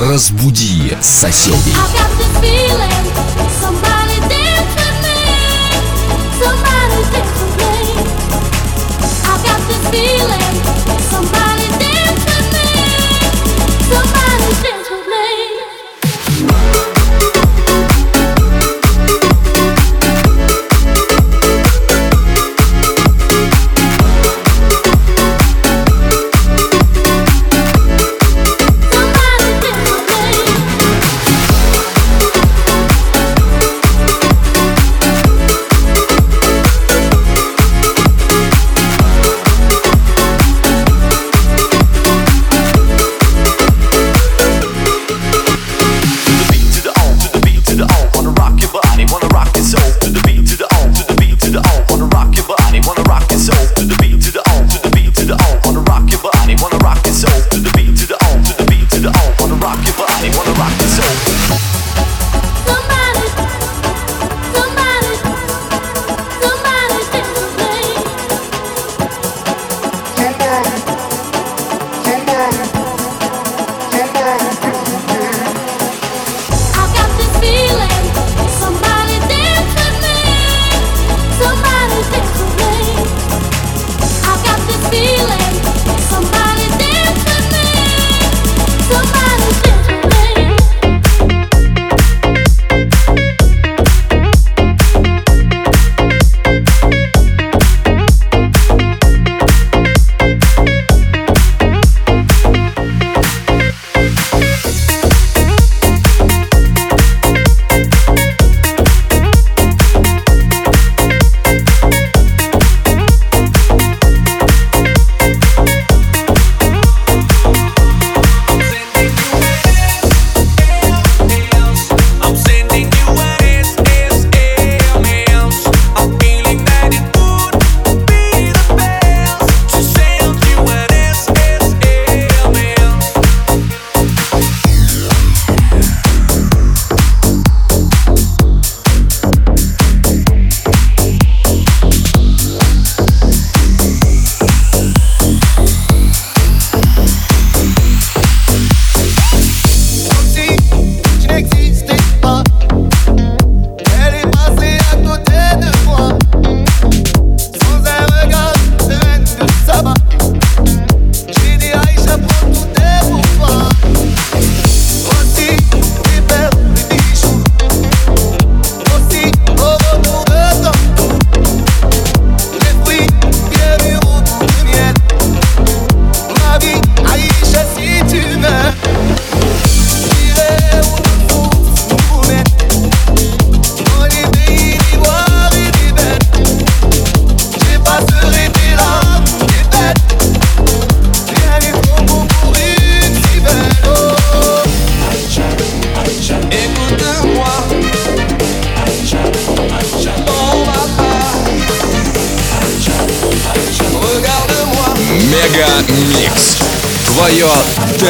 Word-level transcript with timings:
Разбуди 0.00 0.96
соседей. 1.02 1.76
Somebody 9.92 10.19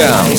Down. 0.00 0.29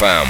FM. 0.00 0.28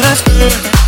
Let's 0.00 0.22
go. 0.22 0.87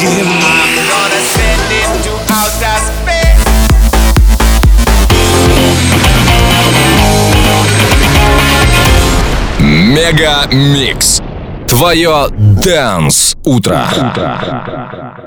give 0.00 0.12
me. 0.12 0.20
I'm 0.20 0.74
gonna 0.90 1.20
send 1.34 1.72
it 1.72 1.88
to 2.04 2.12
outer 2.32 2.78
space. 2.88 3.44
Мега 9.60 10.46
Микс. 10.52 11.22
Твое 11.66 12.28
Дэнс 12.30 13.36
Утро. 13.44 13.86
утро. 13.96 15.25